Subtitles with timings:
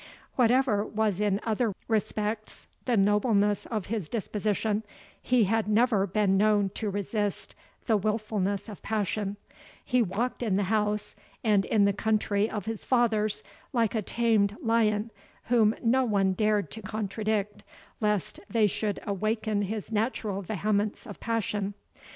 [0.35, 4.81] Whatever was in other respects the nobleness of his disposition,
[5.21, 7.53] he had never been known to resist
[7.85, 9.37] the wilfulness of passion,
[9.85, 13.43] he walked in the house, and in the country of his fathers,
[13.73, 15.11] like a tamed lion,
[15.43, 17.61] whom no one dared to contradict,
[17.99, 21.75] lest they should awaken his natural vehemence of passion.